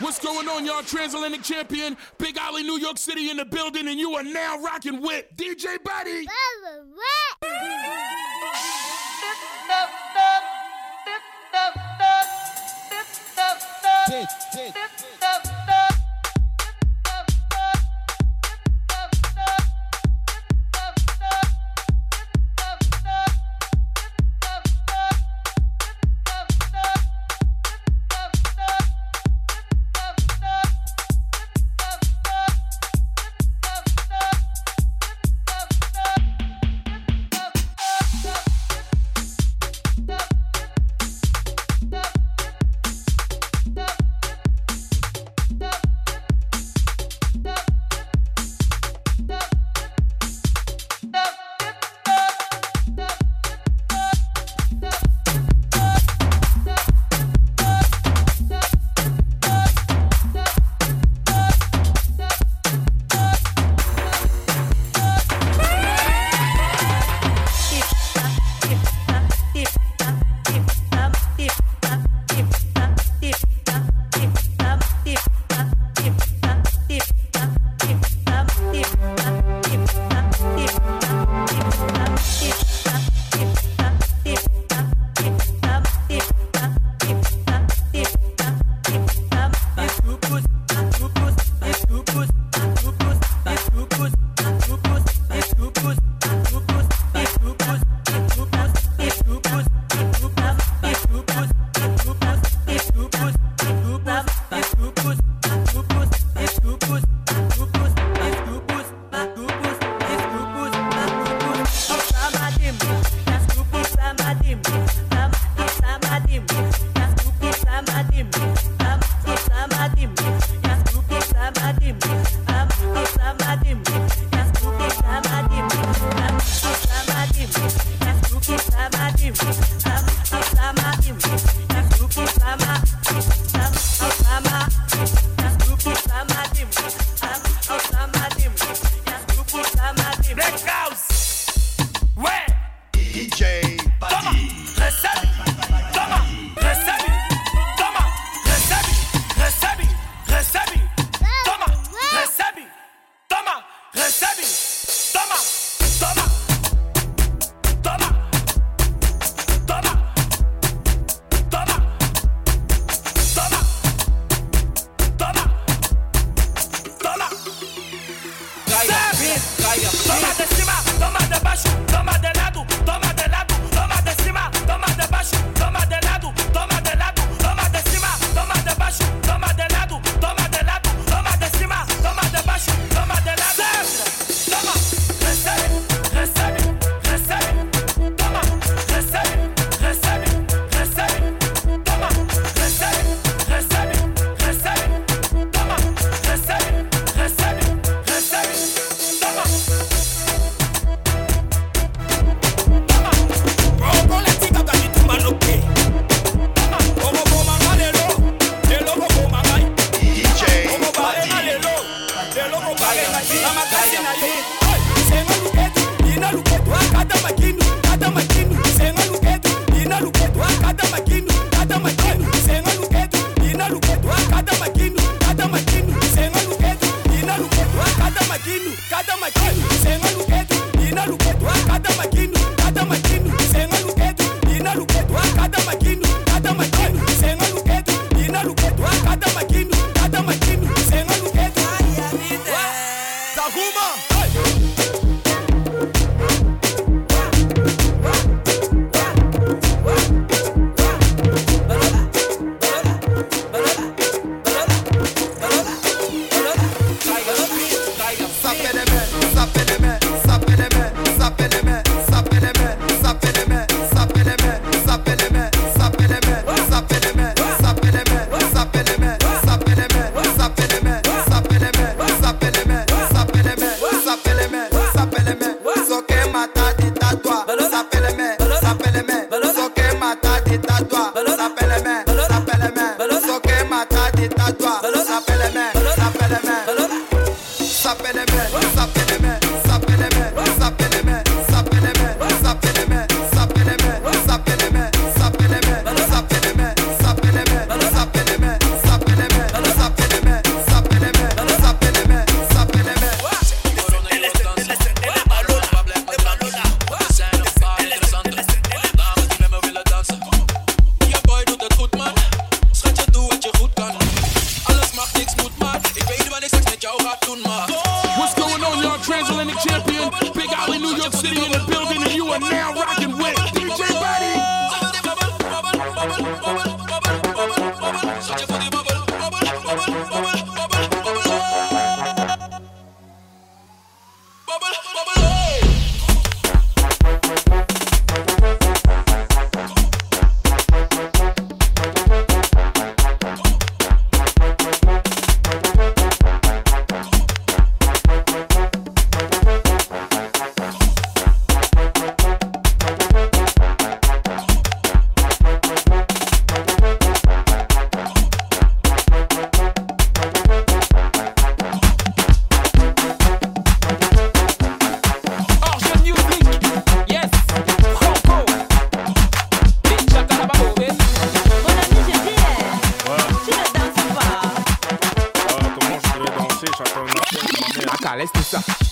What's 0.00 0.18
going 0.18 0.48
on, 0.48 0.66
y'all? 0.66 0.82
Transatlantic 0.82 1.42
champion, 1.42 1.96
Big 2.18 2.36
Ali, 2.36 2.64
New 2.64 2.78
York 2.78 2.98
City 2.98 3.30
in 3.30 3.36
the 3.36 3.44
building, 3.44 3.86
and 3.86 3.96
you 3.96 4.14
are 4.14 4.24
now 4.24 4.60
rocking 4.60 5.00
with 5.00 5.24
DJ 5.36 5.76
Badi. 5.84 6.26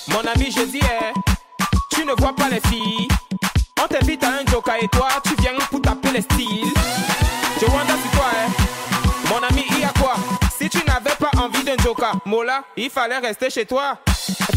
Mon 0.08 0.20
ami, 0.34 0.50
je 0.50 0.62
dis, 0.62 0.81
eh, 0.82 1.12
tu 1.90 2.05
ne 2.05 2.12
vois 2.19 2.34
pas 2.34 2.49
les 2.50 2.61
filles. 2.69 3.08
On 3.82 3.87
t'invite 3.87 4.23
à 4.25 4.29
un 4.29 4.50
joker 4.50 4.75
et 4.81 4.88
toi, 4.88 5.08
tu 5.25 5.34
viens 5.40 5.52
pour 5.70 5.81
taper 5.81 6.11
les 6.11 6.20
styles. 6.23 6.73
Je 7.61 7.67
wonder 7.67 7.94
sur 8.02 8.11
toi, 8.12 8.26
eh. 8.34 9.29
Mon 9.29 9.38
ami, 9.49 9.64
il 9.70 9.81
y 9.81 9.84
a 9.84 9.93
quoi? 9.99 10.14
Si 10.58 10.69
tu 10.69 10.79
n'avais 10.87 11.14
pas 11.19 11.31
envie 11.40 11.64
d'un 11.64 11.76
joker, 11.82 12.12
Mola, 12.26 12.62
il 12.76 12.90
fallait 12.90 13.19
rester 13.19 13.49
chez 13.49 13.64
toi. 13.64 13.99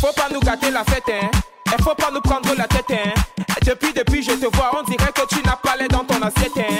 Faut 0.02 0.14
pas 0.14 0.28
nous 0.34 0.42
gâter 0.42 0.72
la 0.72 0.84
fête, 0.84 1.10
hein. 1.10 1.30
Il 1.78 1.84
faut 1.84 1.96
pas 1.96 2.12
nous 2.12 2.22
prendre 2.22 2.54
la 2.56 2.68
tête, 2.68 2.92
hein. 2.92 3.14
Depuis, 3.66 3.94
depuis, 3.94 4.24
je 4.24 4.32
te 4.32 4.56
vois, 4.56 4.72
on 4.78 4.84
dirait 4.84 5.12
que 5.14 5.26
tu 5.28 5.42
n'as 5.44 5.56
pas 5.56 5.76
l'air 5.78 5.88
dans 5.88 6.04
ton 6.04 6.22
assiette, 6.22 6.58
hein. 6.58 6.76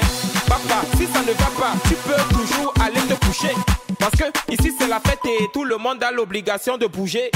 Papa, 0.48 0.82
si 0.98 1.08
ça 1.08 1.22
ne 1.22 1.32
va 1.32 1.50
pas, 1.58 1.74
tu 1.88 1.96
peux 1.96 2.35
Parce 4.06 4.18
que 4.18 4.54
ici 4.54 4.72
c'est 4.78 4.86
la 4.86 5.00
fête 5.00 5.26
et 5.26 5.48
tout 5.52 5.64
le 5.64 5.78
monde 5.78 6.04
a 6.04 6.12
l'obligation 6.12 6.78
de 6.78 6.86
bouger. 6.86 7.32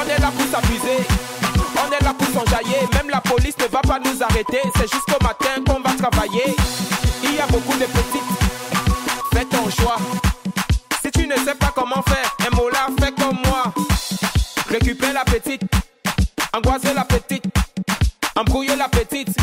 On 0.00 0.08
est 0.08 0.20
là 0.20 0.30
pour 0.30 0.46
s'amuser, 0.46 1.04
on 1.74 1.90
est 1.90 2.04
là 2.04 2.14
pour 2.16 2.28
s'enjailler. 2.28 2.86
Même 2.92 3.10
la 3.10 3.20
police 3.20 3.58
ne 3.58 3.64
va 3.64 3.80
pas 3.80 3.98
nous 3.98 4.22
arrêter, 4.22 4.60
c'est 4.76 4.88
jusqu'au 4.88 5.20
matin 5.20 5.60
qu'on 5.66 5.80
va 5.80 5.96
travailler. 5.96 6.54
Il 7.24 7.34
y 7.34 7.40
a 7.40 7.46
beaucoup 7.48 7.76
de 7.76 7.84
petites, 7.86 8.22
fais 9.34 9.44
ton 9.46 9.68
choix. 9.70 9.96
Si 11.02 11.10
tu 11.10 11.26
ne 11.26 11.34
sais 11.34 11.56
pas 11.56 11.72
comment 11.74 12.02
faire, 12.02 12.36
un 12.46 12.54
mot 12.54 12.68
là, 12.68 12.86
fais 13.00 13.10
comme 13.10 13.38
moi. 13.44 13.74
Récupère 14.68 15.12
la 15.12 15.24
petite, 15.24 15.62
angoisser 16.56 16.94
la 16.94 17.04
petite, 17.04 17.46
embrouiller 18.36 18.76
la 18.76 18.88
petite, 18.88 19.36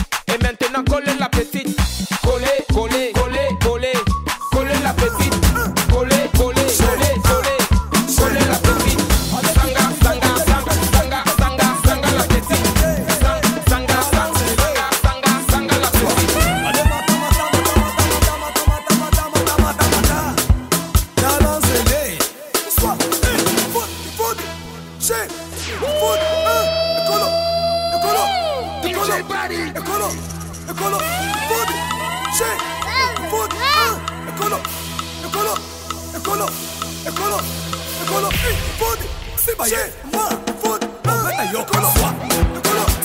colo, 36.35 36.51
e 37.05 37.11
colo, 37.11 37.39
e 37.39 38.05
colo, 38.05 38.29
e 38.29 38.55
fodi, 38.77 39.07
se 39.35 39.55
baie, 39.55 39.93
ma, 40.11 40.27
fodi, 40.59 40.85
ma, 41.03 41.43
e 41.43 41.45
io 41.49 41.63
colo, 41.63 41.89
e 41.89 42.61
colo, 42.61 43.04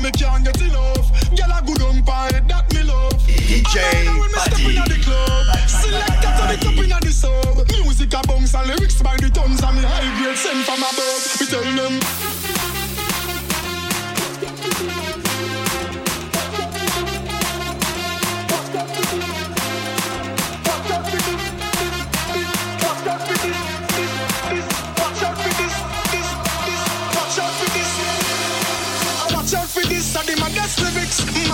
And 0.00 0.04
me 0.04 0.10
can't 0.18 0.44
get 0.44 0.60
enough. 0.60 1.06
Girl 1.36 1.52
a 1.52 1.62
good 1.64 1.82
on 1.82 2.02
pie, 2.02 2.40
that 2.48 2.72
me 2.72 2.82
love. 2.82 3.12
DJ 3.26 3.76
And 4.06 4.18
when 4.18 4.30
me 4.32 4.38
step 4.38 4.60
inna 4.60 4.84
the 4.88 4.98
club, 5.02 5.56
select 5.68 6.22
to 6.22 6.44
the 6.48 6.56
top 6.60 6.84
inna 6.84 6.98
the 7.00 7.12
sub. 7.12 7.84
Music 7.84 8.14
a 8.14 8.20
bounce 8.26 8.54
and 8.54 8.68
lyrics 8.68 9.02
by 9.02 9.16
the 9.16 9.30
tons 9.30 9.62
and 9.62 9.76
me 9.76 9.82
high 9.82 10.22
grade 10.22 10.36
sent 10.36 10.64
from 10.64 10.80
above. 10.80 11.40
Me 11.40 11.46
tell 11.46 11.64
them. 11.76 12.39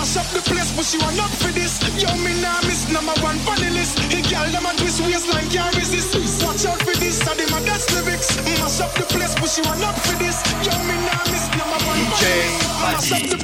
Mash 0.07 0.23
up 0.23 0.31
the 0.31 0.39
place, 0.39 0.71
but 0.71 0.87
you 0.93 1.01
are 1.03 1.11
not 1.19 1.31
for 1.31 1.51
this. 1.51 1.83
Yo, 1.99 2.07
me 2.23 2.31
nah 2.39 2.61
miss 2.61 2.87
number 2.87 3.11
one 3.19 3.35
on 3.43 3.59
the 3.59 3.69
list. 3.71 3.99
Hey, 4.07 4.21
girl, 4.23 4.47
them 4.55 4.65
a 4.65 4.71
twist 4.79 5.01
waistline, 5.03 5.49
can't 5.51 5.75
resist. 5.75 6.15
Watch 6.45 6.65
out 6.65 6.79
for 6.79 6.95
this, 6.95 7.19
I 7.27 7.35
my 7.51 7.59
best 7.67 7.91
lyrics. 7.91 8.37
Mash 8.55 8.79
up 8.79 8.93
the 8.93 9.03
place, 9.03 9.35
but 9.35 9.51
you 9.57 9.65
are 9.67 9.75
not 9.75 9.99
for 9.99 10.15
this. 10.15 10.39
Yo, 10.63 10.71
me 10.87 10.95
nah 11.03 11.27
miss 11.27 11.51
number 11.59 11.75
one 11.83 11.99
on 11.99 12.07
the 13.27 13.37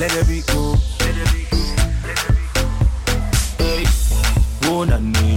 let 0.00 0.16
it 0.16 0.26
be 0.26 0.40
cool. 0.46 0.78
Let 1.00 1.14
it 1.14 1.32
be 1.34 1.44
cool. 1.50 1.60
Let 2.06 2.16
it 2.16 2.34
be 2.34 2.46
cool. 2.54 2.70
Hey, 3.58 3.84
won't 4.66 4.92
I 4.92 4.98
need? 4.98 5.30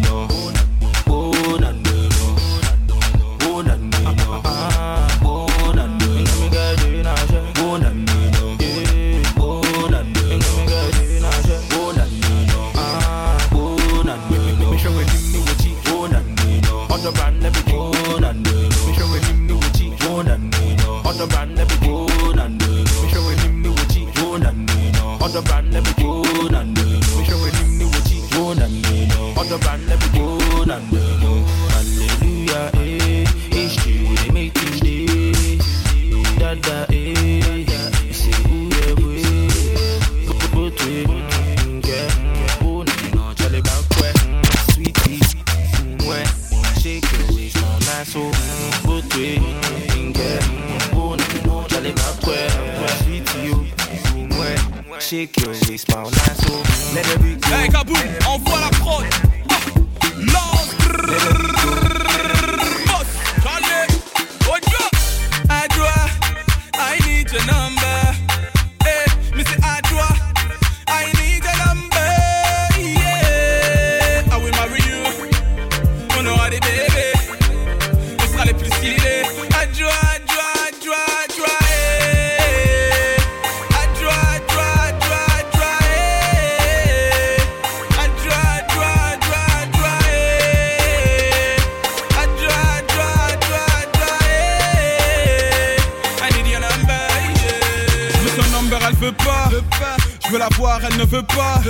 elle 100.84 100.98
ne 100.98 101.06
veut 101.06 101.24
pas. 101.24 101.62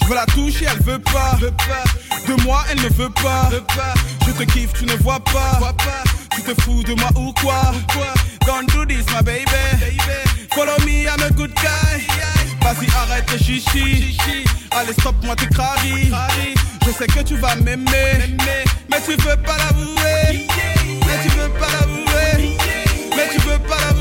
Je 0.00 0.06
veux 0.06 0.14
la 0.14 0.26
toucher, 0.26 0.66
elle 0.70 0.82
veut 0.82 0.98
pas. 0.98 1.38
De 2.26 2.42
moi, 2.42 2.64
elle 2.70 2.80
ne 2.80 2.88
veut 2.88 3.10
pas. 3.10 3.50
Je 4.26 4.32
te 4.32 4.42
kiffe, 4.44 4.72
tu 4.72 4.84
ne 4.86 4.94
vois 4.96 5.20
pas. 5.20 5.60
Tu 6.34 6.42
te 6.42 6.60
fous 6.62 6.82
de 6.82 6.94
moi 6.94 7.10
ou 7.16 7.32
quoi? 7.40 7.72
Don't 8.46 8.66
do 8.72 8.84
this, 8.86 9.04
my 9.12 9.22
baby. 9.22 9.98
Follow 10.52 10.78
me, 10.84 11.06
I'm 11.06 11.22
a 11.22 11.30
good 11.30 11.54
guy. 11.54 12.06
Vas-y, 12.62 12.88
arrête 12.96 13.30
les 13.32 13.38
chichis. 13.38 14.16
Allez, 14.72 14.92
stop, 14.92 15.14
moi 15.24 15.36
tes 15.36 15.46
craries. 15.46 16.10
Je 16.86 16.90
sais 16.92 17.06
que 17.06 17.20
tu 17.20 17.36
vas 17.36 17.54
m'aimer. 17.56 18.36
Mais 18.90 19.00
tu 19.04 19.12
veux 19.22 19.36
pas 19.36 19.56
l'avouer. 19.58 20.46
Mais 21.06 21.22
tu 21.22 21.28
veux 21.36 21.48
pas 21.58 21.68
l'avouer. 21.80 22.56
Mais 23.16 23.28
tu 23.32 23.40
veux 23.40 23.58
pas 23.58 23.76
l'avouer. 23.76 23.99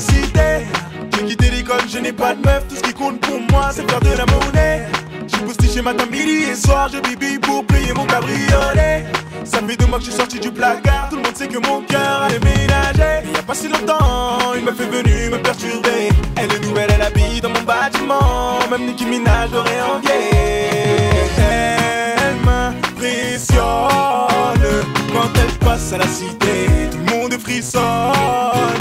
J'ai 0.00 1.26
quitté 1.26 1.50
l'école, 1.50 1.82
je 1.88 1.98
n'ai 1.98 2.12
pas 2.12 2.34
de 2.34 2.40
meuf. 2.42 2.66
Tout 2.68 2.76
ce 2.76 2.80
qui 2.80 2.94
compte 2.94 3.20
pour 3.20 3.38
moi, 3.50 3.70
c'est 3.72 3.88
faire 3.90 4.00
de 4.00 4.16
la 4.16 4.24
monnaie. 4.26 4.86
J'ai 5.26 5.36
posté 5.38 5.68
chez 5.68 5.82
matin, 5.82 6.06
midi 6.10 6.44
et 6.50 6.54
soir. 6.54 6.88
Je 6.90 6.98
bibi 7.00 7.38
pour 7.38 7.66
payer 7.66 7.92
mon 7.92 8.06
cabriolet. 8.06 9.04
Ça 9.44 9.58
fait 9.58 9.76
deux 9.76 9.86
mois 9.86 9.98
que 9.98 10.04
je 10.04 10.10
suis 10.10 10.18
sorti 10.18 10.40
du 10.40 10.50
placard. 10.50 11.08
Tout 11.10 11.16
le 11.16 11.22
monde 11.22 11.36
sait 11.36 11.48
que 11.48 11.58
mon 11.58 11.82
cœur 11.82 12.22
a 12.22 12.28
déménagé. 12.28 13.28
Il 13.30 13.38
a 13.38 13.42
pas 13.42 13.54
si 13.54 13.68
longtemps, 13.68 14.54
une 14.56 14.64
meuf 14.64 14.80
est 14.80 14.86
venue 14.86 15.30
me 15.30 15.38
perturber. 15.42 16.08
Elle 16.36 16.50
est 16.50 16.60
nouvelle, 16.60 16.90
elle 16.94 17.02
habite 17.02 17.42
dans 17.42 17.50
mon 17.50 17.62
bâtiment. 17.62 18.58
Même 18.70 18.86
Nicki 18.86 19.04
Minaj 19.04 19.50
l'aurait 19.52 19.82
envié. 19.82 20.30
Elle 21.36 22.36
m'impressionne 22.42 23.66
quand 25.12 25.30
elle 25.34 25.58
passe 25.58 25.92
à 25.92 25.98
la 25.98 26.06
cité. 26.06 26.68
Tout 26.90 26.98
le 26.98 27.04
monde 27.16 27.38
frissonne. 27.38 28.79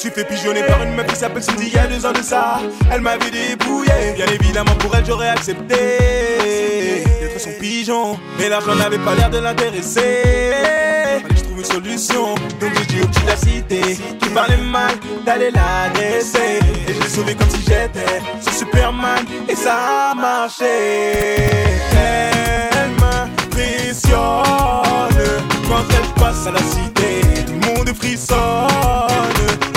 Suis 0.00 0.10
fait 0.10 0.24
pigeonner 0.24 0.62
par 0.62 0.82
une 0.82 0.94
meuf 0.94 1.08
qui 1.08 1.16
s'appelle 1.16 1.42
Cindy 1.42 1.66
il 1.66 1.74
y 1.74 1.78
a 1.78 1.86
deux 1.86 2.06
ans 2.06 2.12
de 2.12 2.22
ça. 2.22 2.58
Elle 2.90 3.02
m'avait 3.02 3.30
dépouillé. 3.30 4.14
Bien 4.16 4.24
évidemment, 4.28 4.74
pour 4.76 4.96
elle, 4.96 5.04
j'aurais 5.04 5.28
accepté 5.28 5.74
d'être 7.20 7.38
son 7.38 7.50
pigeon. 7.60 8.18
Mais 8.38 8.48
l'argent 8.48 8.74
n'avait 8.74 8.98
pas 8.98 9.14
l'air 9.14 9.28
de 9.28 9.36
l'intéresser. 9.38 10.54
Fallait 11.20 11.34
que 11.34 11.36
je 11.36 11.42
trouve 11.44 11.58
une 11.58 11.64
solution. 11.64 12.34
Donc 12.60 12.72
j'ai 12.78 12.86
dit 12.86 13.02
au 13.02 13.06
petit 13.08 13.20
de 13.20 13.26
la 13.26 13.36
cité 13.36 13.98
qui 14.18 14.28
parlait 14.30 14.56
mal 14.56 14.94
d'aller 15.26 15.50
l'agresser. 15.50 16.60
Et 16.88 16.94
je 16.94 17.00
l'ai 17.02 17.08
sauvé 17.08 17.34
comme 17.34 17.50
si 17.50 17.60
j'étais 17.60 18.22
ce 18.40 18.58
Superman. 18.58 19.26
Et 19.50 19.54
ça 19.54 20.12
a 20.12 20.14
marché. 20.14 20.64
Elle 21.92 22.92
m'impressionne 22.98 24.24
quand 25.68 25.84
elle 25.90 26.08
passe 26.22 26.46
à 26.46 26.52
la 26.52 26.60
cité. 26.60 27.20
Tout 27.46 27.52
le 27.52 27.66
monde 27.66 27.94
frissonne. 27.94 29.69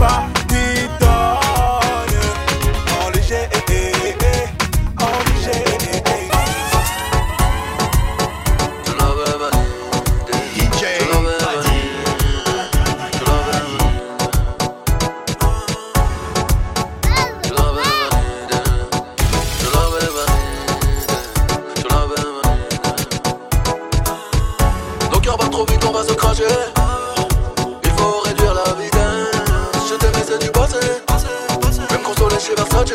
N'en 0.00 0.27
passé. 31.06 31.26
Même 31.90 32.02
consoler 32.02 32.38
chez 32.40 32.54
Versace. 32.54 32.92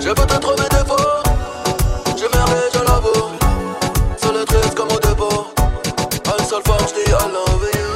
J'ai 0.00 0.14
peut-être 0.14 0.50
mes 0.50 0.68
défauts. 0.68 1.22
J'ai 2.16 2.28
merdé, 2.36 2.60
je 2.74 2.78
l'avoue. 2.78 3.30
Sur 4.16 4.32
le 4.32 4.44
triste 4.44 4.74
comme 4.74 4.88
au 4.88 4.98
dépôt. 4.98 5.46
Une 6.38 6.44
seule 6.44 6.62
fois, 6.64 6.78
je 6.80 6.94
dis 6.94 7.10
I 7.10 7.26
love 7.32 7.68
you. 7.74 7.90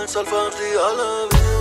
Une 0.00 0.08
seule 0.08 0.26
fois, 0.26 0.50
je 0.50 0.56
dis 0.56 0.72
I 0.74 0.96
love 0.96 1.32
you. 1.32 1.59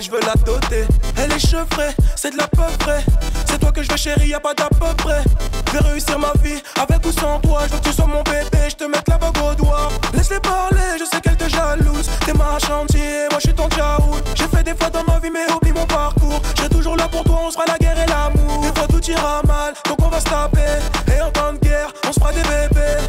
Je 0.00 0.10
veux 0.10 0.20
la 0.20 0.34
doter. 0.44 0.86
Elle 1.16 1.32
est 1.32 1.38
chevrée, 1.38 1.94
c'est 2.14 2.30
de 2.30 2.36
la 2.36 2.46
peu 2.48 2.62
près. 2.78 3.04
C'est 3.46 3.58
toi 3.58 3.72
que 3.72 3.82
je 3.82 3.90
veux 3.90 3.96
chérie, 3.96 4.28
y'a 4.28 4.40
pas 4.40 4.54
d'à 4.54 4.68
peu 4.68 4.94
près. 4.96 5.22
Je 5.66 5.72
vais 5.72 5.90
réussir 5.90 6.18
ma 6.18 6.32
vie, 6.42 6.62
avec 6.80 7.04
ou 7.04 7.12
sans 7.12 7.40
toi. 7.40 7.62
Je 7.66 7.72
veux 7.72 7.78
que 7.80 7.88
tu 7.88 7.92
sois 7.92 8.06
mon 8.06 8.22
bébé, 8.22 8.68
je 8.68 8.76
te 8.76 8.84
mette 8.84 9.08
la 9.08 9.18
bague 9.18 9.36
au 9.38 9.54
doigt. 9.54 9.88
Laisse-les 10.14 10.40
parler, 10.40 10.98
je 10.98 11.04
sais 11.04 11.20
qu'elle 11.20 11.36
te 11.36 11.48
jalouse. 11.48 12.08
T'es 12.24 12.32
ma 12.32 12.58
chantier, 12.58 13.26
moi 13.30 13.38
je 13.40 13.48
suis 13.48 13.54
ton 13.54 13.68
tchaout 13.68 14.22
J'ai 14.34 14.46
fait 14.46 14.62
des 14.62 14.74
fois 14.74 14.90
dans 14.90 15.04
ma 15.04 15.18
vie 15.18 15.30
mais 15.30 15.50
oublie 15.52 15.72
mon 15.72 15.86
parcours. 15.86 16.40
Je 16.56 16.68
toujours 16.68 16.96
là 16.96 17.08
pour 17.08 17.24
toi, 17.24 17.40
on 17.46 17.50
sera 17.50 17.64
la 17.66 17.78
guerre 17.78 17.98
et 17.98 18.06
l'amour. 18.06 18.62
Des 18.62 18.78
fois 18.78 18.86
tout 18.88 19.04
ira 19.10 19.42
mal, 19.46 19.74
donc 19.88 19.98
on 20.00 20.08
va 20.08 20.20
se 20.20 20.26
taper. 20.26 20.78
Et 21.12 21.20
en 21.20 21.30
temps 21.30 21.52
de 21.52 21.58
guerre, 21.58 21.92
on 22.06 22.12
se 22.12 22.20
fera 22.20 22.32
des 22.32 22.42
bébés. 22.42 23.02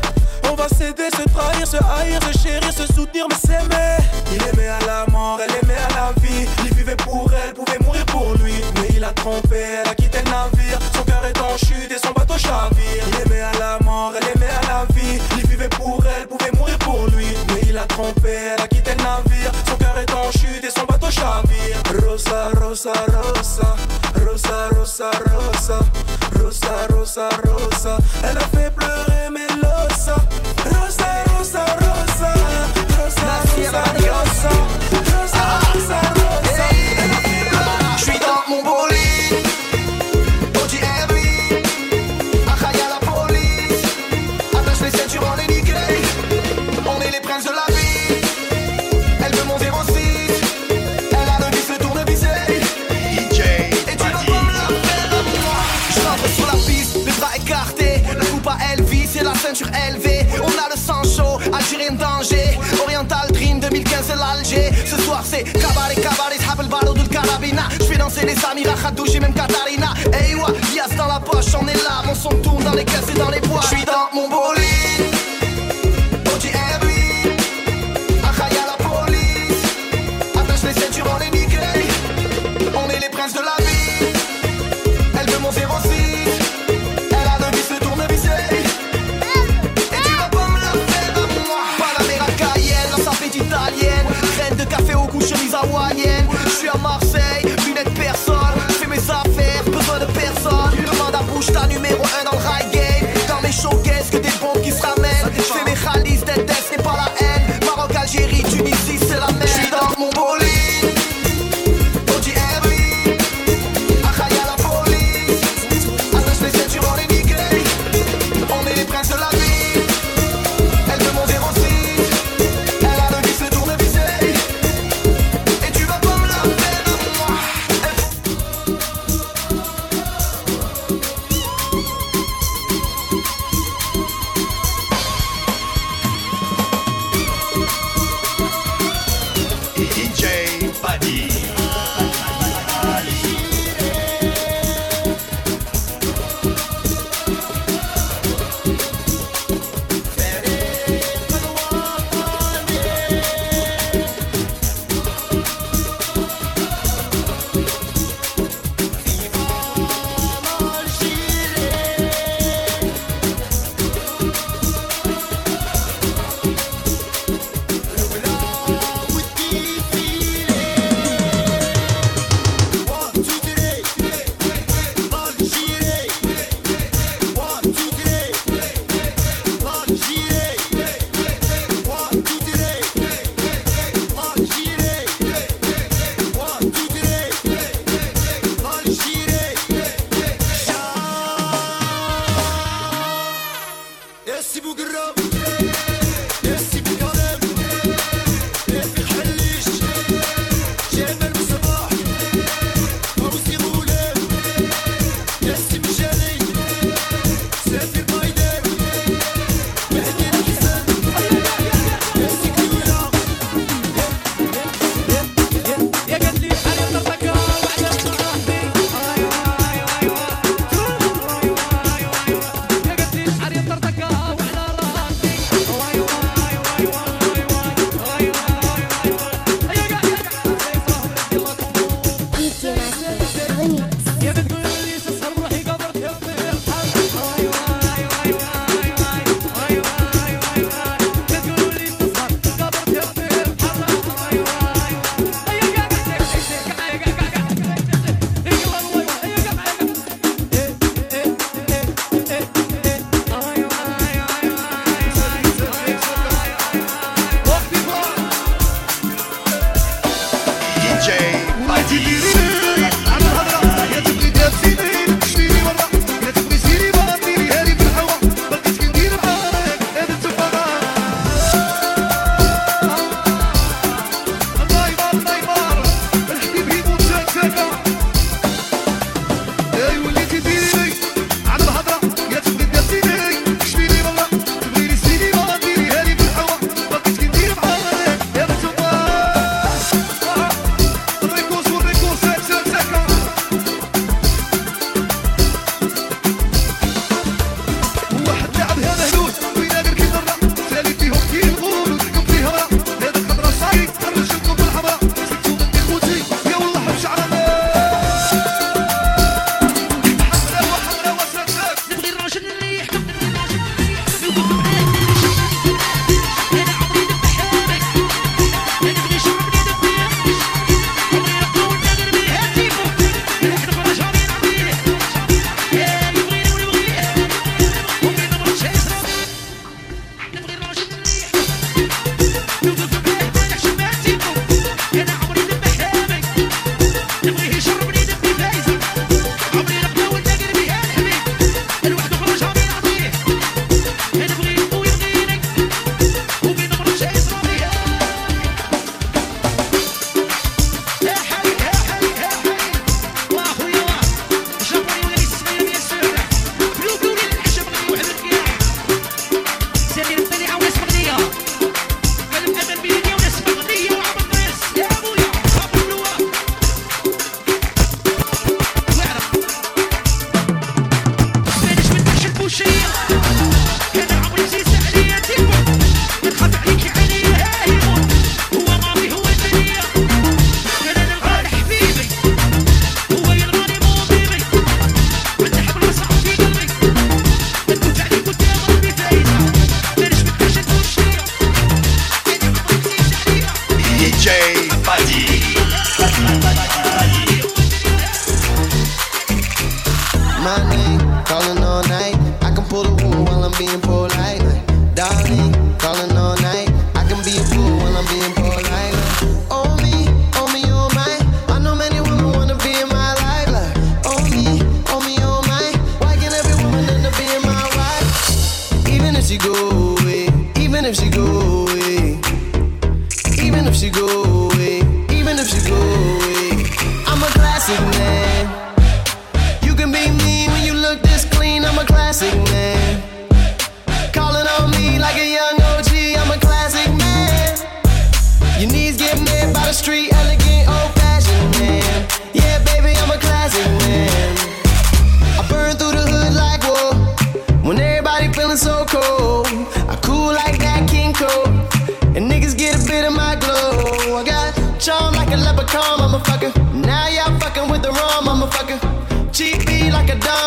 On 0.52 0.56
va 0.56 0.68
s'aider, 0.70 1.10
se 1.16 1.30
trahir, 1.30 1.68
se 1.68 1.78
haïr, 1.78 2.20
se 2.24 2.40
chérir, 2.40 2.74
se 2.74 2.92
soutenir, 2.94 3.28
mais 3.30 3.36
s'aimer 3.36 3.99
Mais 9.30 9.89
Danser 68.20 68.26
les 68.26 68.36
Samira, 68.36 68.74
Khadouji, 68.74 69.20
même 69.20 69.34
Katarina. 69.34 69.94
Ouais, 70.06 70.60
Diaz 70.72 70.96
dans 70.98 71.08
la 71.08 71.20
poche, 71.20 71.54
on 71.60 71.68
est 71.68 71.84
là. 71.84 72.04
Mon 72.06 72.16
son 72.16 72.30
tourne 72.30 72.64
dans 72.64 72.74
les 72.74 72.86
caisses 72.86 73.14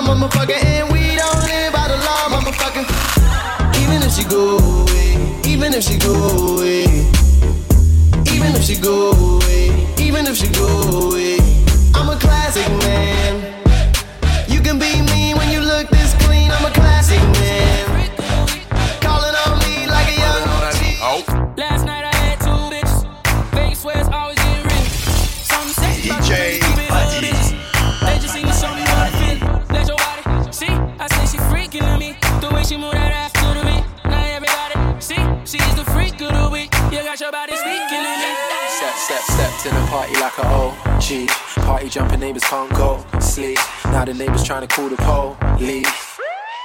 motherfucker, 0.02 0.58
and 0.64 0.92
we 0.92 1.16
don't 1.16 1.42
live 1.46 1.72
by 1.72 1.88
the 1.88 1.96
law, 1.96 2.28
motherfucker. 2.34 2.84
Even 3.82 4.02
if 4.02 4.12
she 4.12 4.24
go 4.24 4.58
away, 4.58 5.16
even 5.46 5.72
if 5.74 5.82
she 5.84 5.98
go 5.98 6.14
away, 6.56 6.84
even 8.34 8.54
if 8.56 8.62
she 8.62 8.76
go 8.76 9.12
away, 9.12 9.86
even 9.98 10.26
if 10.26 10.36
she 10.36 10.48
go 10.48 10.66
away, 11.06 11.38
I'm 11.94 12.08
a 12.08 12.16
classic 12.18 12.68
man. 12.84 13.51
Party 39.92 40.14
like 40.14 40.38
a 40.38 40.46
OG. 40.46 41.28
Party 41.66 41.90
jumping 41.90 42.20
neighbors 42.20 42.44
can't 42.44 42.70
go 42.70 43.04
sleep. 43.20 43.58
Now 43.84 44.06
the 44.06 44.14
neighbors 44.14 44.42
trying 44.42 44.66
to 44.66 44.74
call 44.74 44.88
the 44.88 44.96
police. 44.96 45.86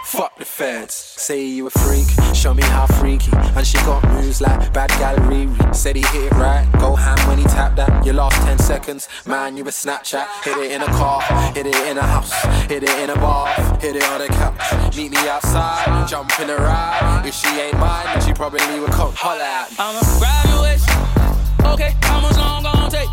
Fuck 0.06 0.38
the 0.38 0.46
feds. 0.46 0.94
Say 0.94 1.44
you 1.44 1.68
a 1.68 1.70
freak, 1.70 2.08
show 2.34 2.54
me 2.54 2.64
how 2.64 2.88
freaky. 2.88 3.32
And 3.34 3.68
she 3.68 3.76
got 3.80 4.02
moves 4.14 4.40
like 4.40 4.72
bad 4.72 4.92
gallery. 4.92 5.50
Said 5.74 5.98
he 5.98 6.04
hit 6.04 6.32
it 6.32 6.32
right, 6.36 6.66
go 6.80 6.96
ham 6.96 7.18
when 7.28 7.38
he 7.38 7.44
tapped 7.44 7.76
that. 7.76 8.06
You 8.06 8.14
lost 8.14 8.38
10 8.44 8.60
seconds, 8.60 9.10
man, 9.26 9.58
you 9.58 9.64
a 9.64 9.72
Snapchat. 9.72 10.26
Hit 10.46 10.56
it 10.56 10.72
in 10.72 10.82
a 10.82 10.86
car, 10.86 11.22
hit 11.54 11.68
it 11.68 11.76
in 11.76 11.98
a 11.98 12.04
house, 12.04 12.32
hit 12.70 12.84
it 12.84 12.98
in 12.98 13.10
a 13.10 13.16
bar, 13.16 13.50
hit 13.82 13.98
it 13.98 14.06
on 14.06 14.22
a 14.22 14.28
couch. 14.28 14.96
Meet 14.96 15.12
me 15.12 15.28
outside, 15.28 16.08
jump 16.08 16.32
in 16.40 16.50
a 16.50 16.56
ride. 16.56 17.24
If 17.26 17.34
she 17.34 17.50
ain't 17.60 17.78
mine, 17.78 18.06
then 18.06 18.22
she 18.26 18.32
probably 18.32 18.80
would 18.80 18.92
come 18.92 19.12
holler 19.14 19.42
at 19.42 19.70
me. 19.72 19.76
I'm 19.80 19.98
a 19.98 20.04
graduation, 20.18 21.74
okay, 21.74 21.94
I'm 22.04 22.24
long 22.38 22.64
gone 22.64 22.77
take. 22.90 23.10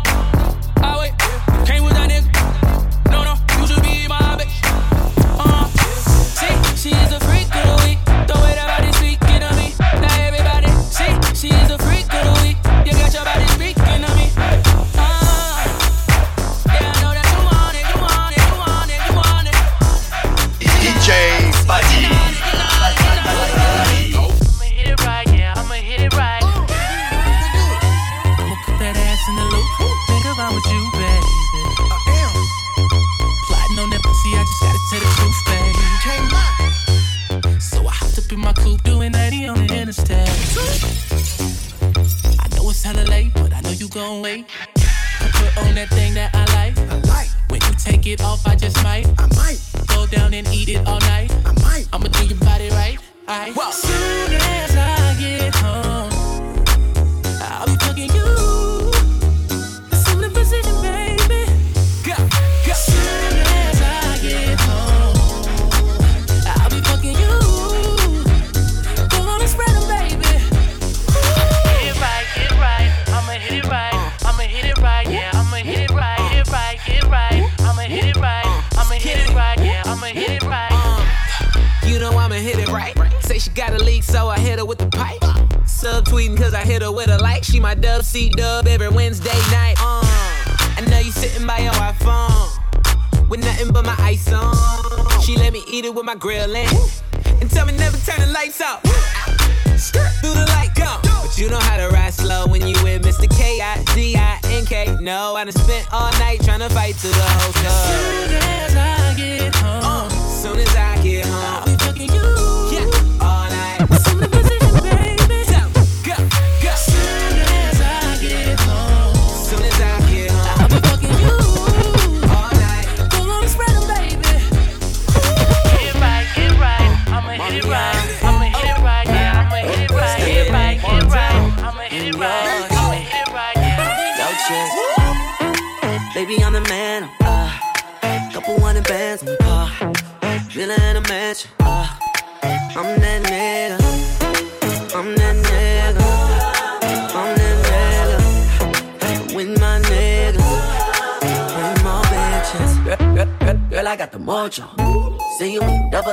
I 0.77 0.97
wait. 0.99 1.24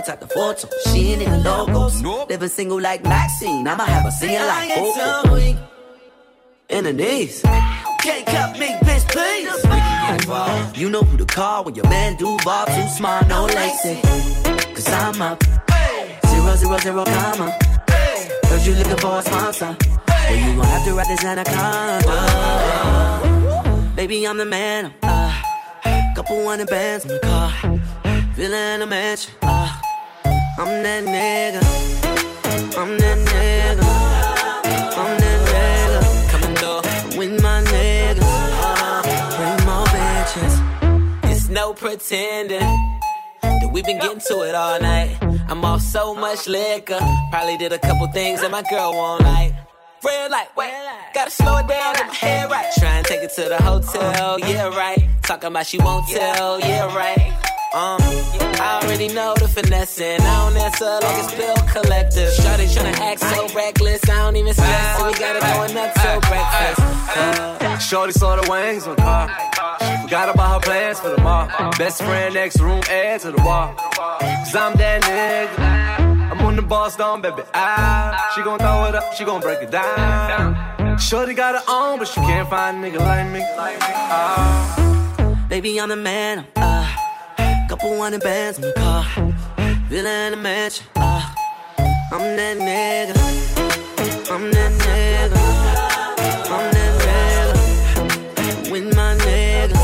swords 0.03 0.09
out 0.09 0.21
the 0.21 0.27
photo. 0.29 0.69
She 0.87 1.13
ain't 1.13 1.23
even 1.23 1.43
logos. 1.43 2.03
Nope. 2.03 2.29
Living 2.31 2.49
single 2.49 2.81
like 2.81 3.03
Maxine. 3.05 3.67
I'ma 3.67 3.85
have 3.85 4.07
a 4.07 4.11
singing 4.11 4.41
like 4.41 4.75
Coco. 4.75 5.37
In 6.69 6.85
the 6.85 6.93
knees. 6.93 7.43
Can't 7.43 8.27
cut 8.27 8.59
me, 8.59 8.69
bitch, 8.83 9.09
please. 9.09 9.49
You 10.81 10.91
know 10.91 11.03
who 11.03 11.17
to 11.19 11.25
call 11.25 11.65
when 11.65 11.75
your 11.75 11.89
man 11.89 12.17
do 12.17 12.37
bob 12.45 12.69
too 12.69 12.89
small, 12.89 13.25
no 13.27 13.45
lacy. 13.45 14.01
Cause 14.75 14.89
I'm 14.89 15.23
up. 15.23 15.43
Zero, 16.27 16.57
zero, 16.57 16.79
zero, 16.79 17.05
comma. 17.05 17.51
Heard 18.49 18.67
you 18.67 18.75
looking 18.75 18.97
for 18.97 19.19
a 19.19 19.23
sponsor. 19.23 19.77
Well, 20.09 20.35
you 20.37 20.57
gon' 20.57 20.65
have 20.65 20.85
to 20.87 20.95
write 20.95 21.09
this 21.09 21.25
anaconda. 21.25 22.03
Baby, 23.95 24.27
I'm 24.27 24.39
the 24.39 24.47
man. 24.47 24.93
Uh, 25.03 25.43
couple 26.15 26.49
hundred 26.49 26.69
bands 26.69 27.05
in 27.05 27.11
the 27.13 27.19
car. 27.21 27.51
Feeling 28.35 28.83
a 28.83 28.87
match. 28.87 29.29
Uh, 29.43 29.82
I'm 30.59 30.83
that 30.83 31.05
nigga. 31.05 31.63
I'm 32.77 32.99
that 32.99 33.19
nigga. 33.27 33.85
I'm 34.99 35.19
that 35.19 35.41
nigga. 35.49 36.31
Coming 36.31 36.57
through 36.57 37.19
with 37.19 37.43
my 37.43 37.63
niggas. 37.63 38.21
Uh, 38.23 39.03
bring 39.37 39.67
more 39.67 39.87
bitches. 39.87 41.33
It's 41.33 41.49
no 41.49 41.73
pretending 41.73 42.61
that 43.41 43.71
we've 43.73 43.85
been 43.85 43.99
getting 43.99 44.21
to 44.21 44.43
it 44.43 44.55
all 44.55 44.79
night. 44.79 45.17
I'm 45.49 45.65
off 45.65 45.81
so 45.81 46.15
much 46.15 46.47
liquor. 46.47 47.01
Probably 47.31 47.57
did 47.57 47.73
a 47.73 47.79
couple 47.79 48.07
things 48.09 48.43
that 48.43 48.51
my 48.51 48.63
girl 48.69 48.93
won't 48.93 49.23
like. 49.23 49.55
Red 50.05 50.31
light, 50.33 50.49
wait, 50.57 50.73
gotta 51.15 51.31
slow 51.31 51.57
it 51.59 51.69
down, 51.69 51.95
get 51.95 52.09
my 52.09 52.15
head 52.15 52.51
right. 52.51 52.67
Try 52.77 52.97
and 52.97 53.07
take 53.07 53.23
it 53.23 53.33
to 53.37 53.49
the 53.49 53.63
hotel, 53.63 54.39
yeah, 54.41 54.69
right. 54.77 55.09
Talking 55.23 55.47
about 55.47 55.67
she 55.67 55.79
won't 55.79 56.09
tell, 56.09 56.59
yeah, 56.59 56.95
right. 56.95 57.42
Um, 57.75 57.97
I 58.61 58.81
already 58.83 59.09
know 59.09 59.33
the 59.35 59.49
finesse, 59.49 59.99
and 59.99 60.23
I 60.23 60.51
don't 60.51 60.57
answer 60.59 60.85
like 60.85 61.25
it's 61.25 61.35
bill 61.35 61.57
collector. 61.73 62.29
Shawty 62.37 62.69
tryna 62.69 62.93
act 63.01 63.21
so 63.21 63.49
reckless, 63.55 64.07
I 64.11 64.17
don't 64.17 64.37
even 64.37 64.53
stress, 64.53 64.99
so 64.99 65.07
we 65.07 65.13
gotta 65.15 65.41
go 65.41 65.81
up 65.81 65.95
till 65.95 66.21
breakfast. 66.21 66.81
Uh, 67.17 67.79
Shorty 67.79 68.13
saw 68.13 68.37
the 68.37 68.51
wings 68.51 68.87
on 68.87 68.97
car. 68.97 69.27
Forgot 70.03 70.35
about 70.35 70.53
her 70.53 70.61
plans 70.61 71.01
for 71.01 71.09
the 71.09 71.23
mall. 71.23 71.49
Best 71.79 72.03
friend 72.03 72.35
next 72.35 72.61
room, 72.61 72.83
add 72.91 73.21
to 73.23 73.31
the 73.31 73.43
wall. 73.43 73.75
Cause 73.75 74.55
I'm 74.55 74.77
that 74.77 75.03
nigga. 75.05 76.31
I'm 76.31 76.43
on 76.43 76.57
the 76.57 76.63
boss 76.63 76.97
down, 76.97 77.23
baby. 77.23 77.43
Ah, 77.55 78.33
she 78.35 78.43
gon' 78.43 78.59
throw 78.59 78.85
it 78.85 78.95
up, 78.95 79.15
she 79.15 79.25
gon' 79.25 79.41
break 79.41 79.63
it 79.63 79.71
down. 79.71 80.99
Shorty 80.99 81.33
got 81.33 81.55
her 81.55 81.65
own, 81.73 81.99
but 81.99 82.09
she 82.09 82.21
can't 82.21 82.51
find 82.51 82.85
a 82.85 82.91
nigga 82.91 82.99
like 82.99 83.33
me. 83.33 83.41
Ah. 83.57 85.47
Baby, 85.49 85.81
I'm 85.81 85.89
the 85.89 85.97
man. 85.97 86.47
Uh, 86.57 87.02
couple 87.83 88.01
hundred 88.01 88.23
bands 88.23 88.59
in 88.59 88.63
the 88.63 88.73
car. 88.75 89.05
Villa 89.89 90.31
in 90.31 90.41
mansion. 90.41 90.87
Uh, 90.95 91.35
I'm 92.13 92.37
that 92.39 92.57
nigga. 92.57 93.17
I'm 94.31 94.53
that 94.53 94.73
nigga. 94.87 95.39
I'm 96.47 96.71
that 96.75 96.93
nigga. 97.03 98.71
With 98.71 98.95
my 98.95 99.17
niggas. 99.27 99.83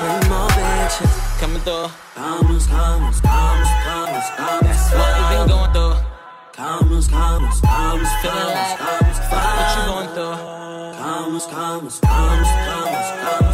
Bring 0.00 0.28
more 0.28 0.50
bitches. 0.52 1.40
coming 1.40 1.62
through. 1.62 1.88
Commas, 2.14 2.66
commas, 2.66 3.20
commas, 3.22 3.70
commas, 3.86 4.28
commas. 4.36 4.92
What 4.92 5.12
you 5.16 5.24
been 5.32 5.48
going 5.48 5.72
through? 5.72 5.96
Commas, 6.52 7.08
commas, 7.08 7.60
commas, 7.62 8.12
commas, 8.20 8.72
commas, 8.84 9.18
what 9.32 9.76
you 9.76 9.82
going 9.88 10.10
through? 10.12 10.36
Commas, 11.00 11.46
commas, 11.46 11.96
commas, 12.00 12.50
commas, 12.68 13.08
commas, 13.24 13.51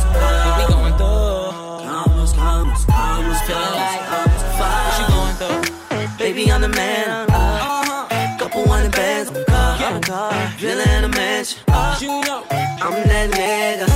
You 12.01 12.21
know, 12.21 12.45
I'm 12.51 13.09
that 13.09 13.31
nigga. 13.33 13.88